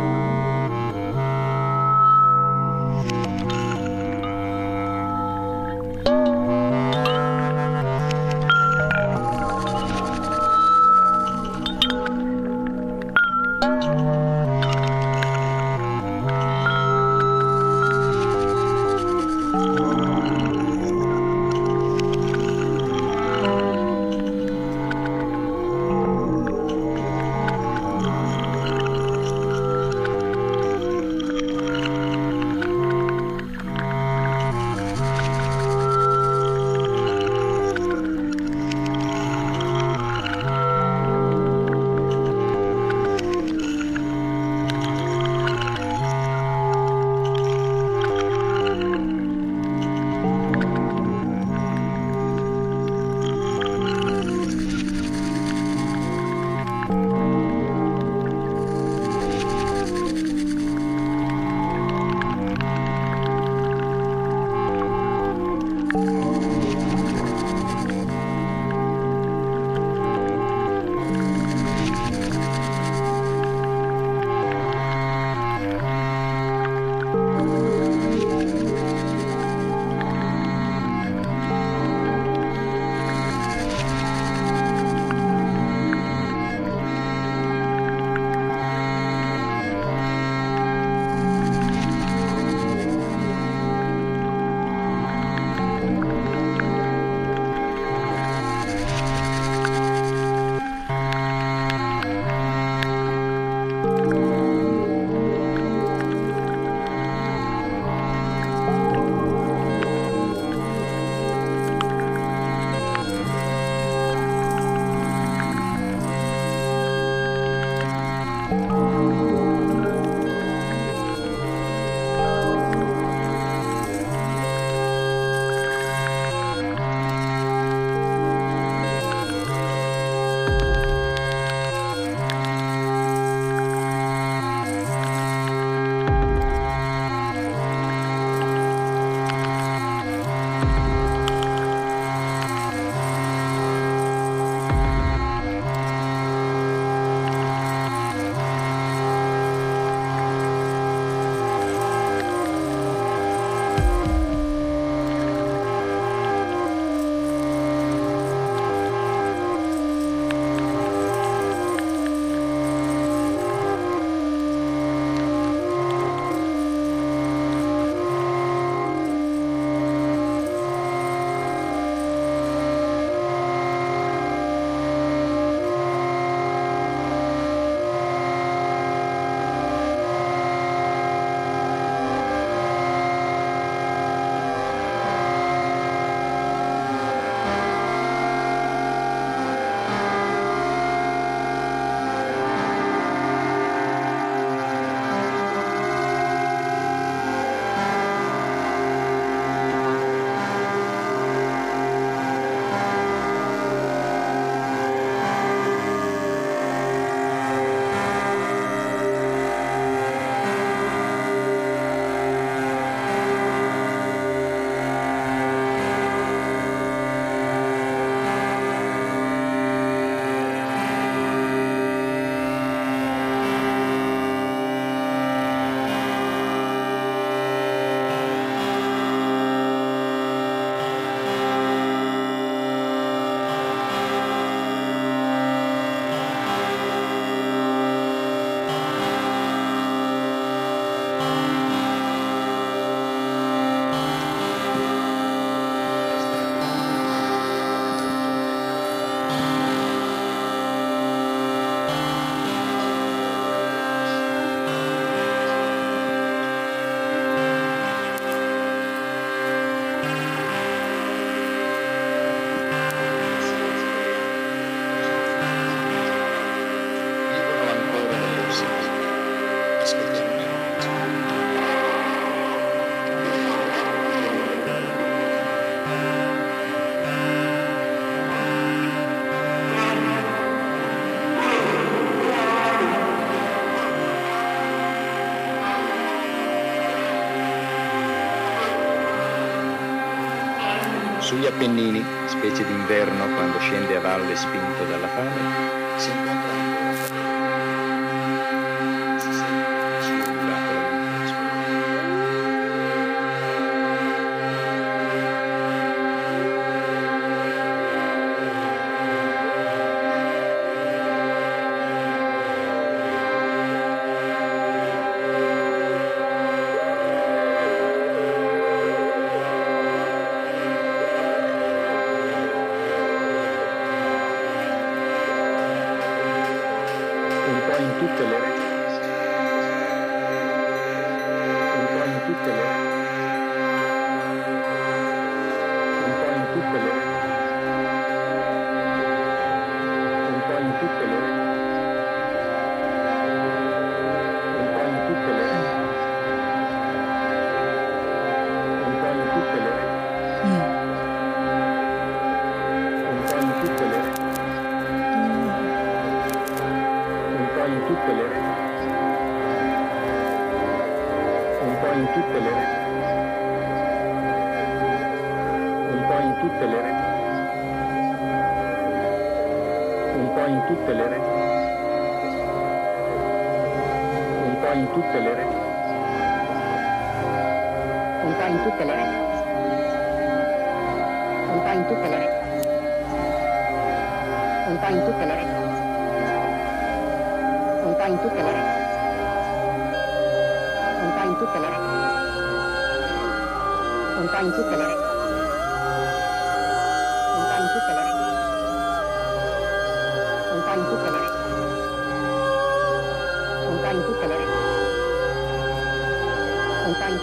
[291.47, 296.86] Appennini, specie d'inverno quando scende a valle spinto dalla fame, si incontrano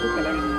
[0.05, 0.54] Ojalá.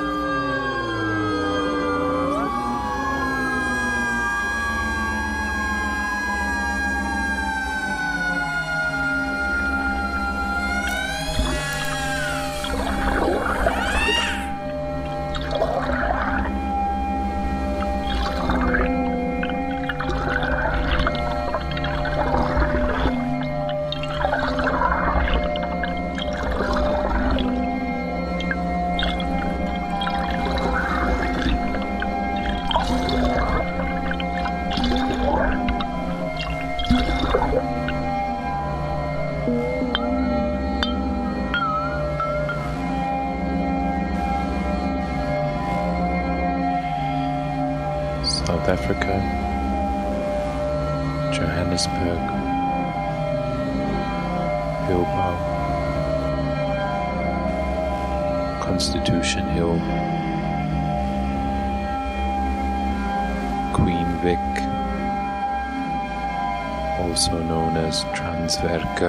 [67.16, 69.08] also known as Transverka.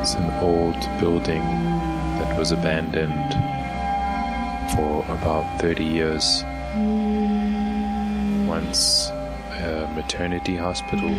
[0.00, 3.34] It's an old building that was abandoned
[4.76, 6.44] for about 30 years.
[8.46, 11.10] Once a maternity hospital,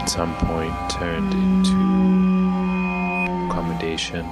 [0.00, 1.76] at some point turned into
[3.50, 4.24] accommodation.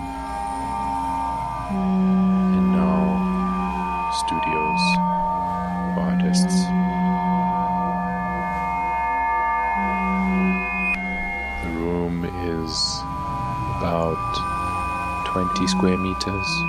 [16.19, 16.62] meters.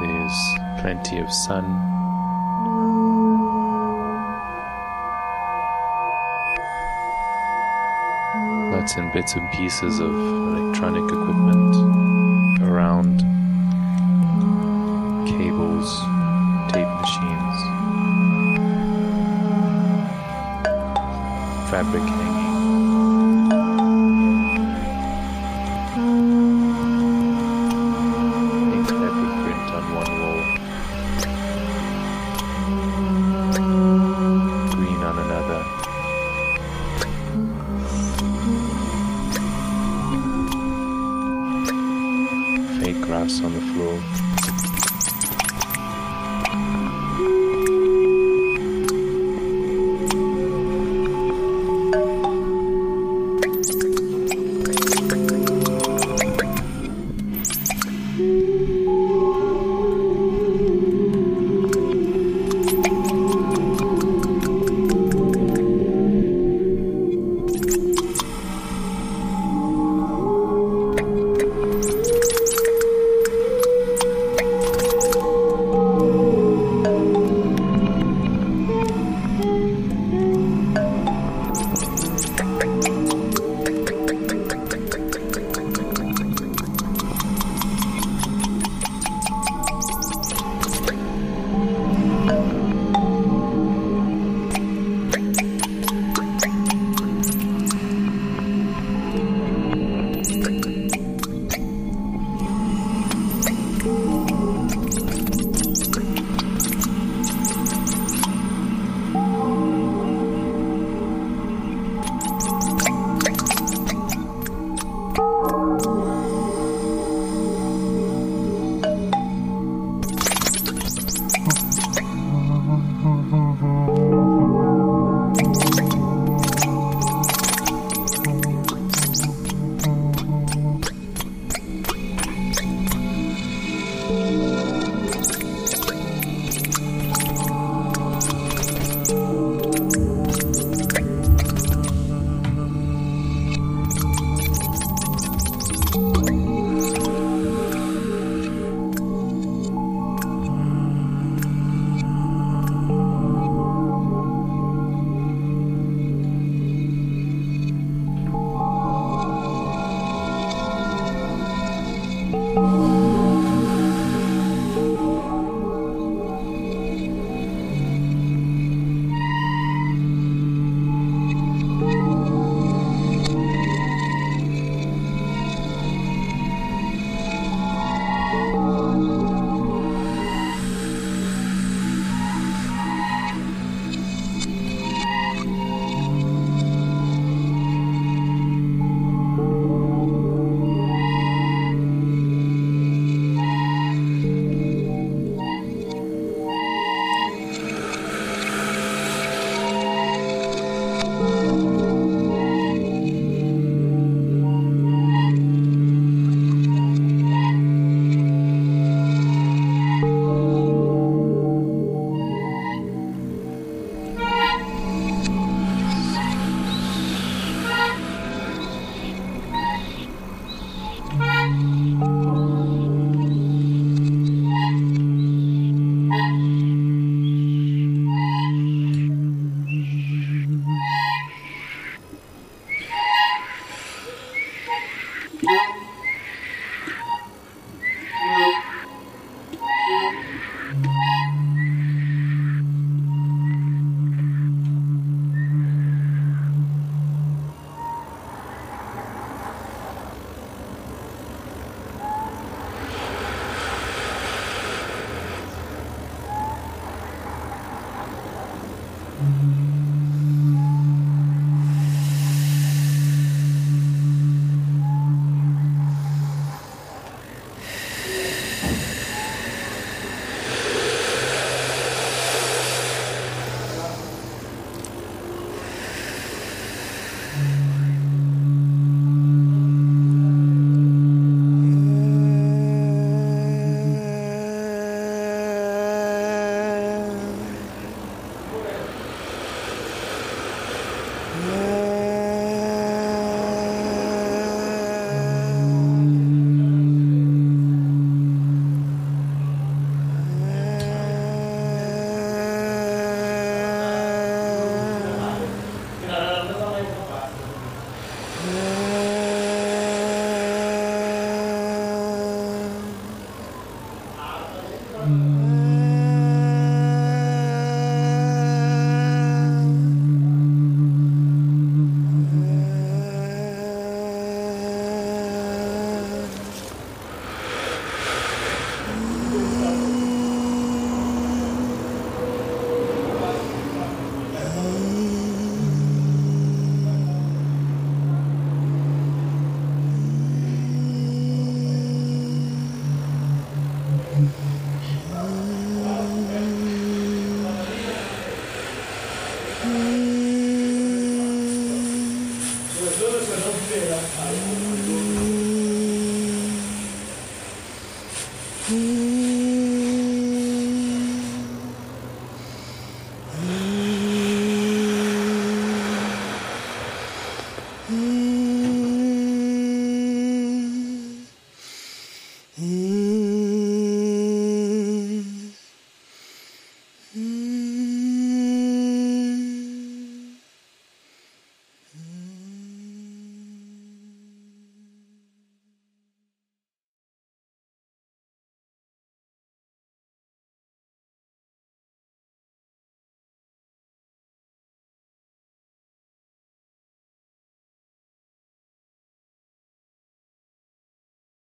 [0.00, 1.64] There's plenty of sun.
[8.72, 13.20] Lots and bits and pieces of electronic equipment around
[15.26, 16.00] cables,
[16.72, 17.56] tape machines,
[21.70, 22.19] fabric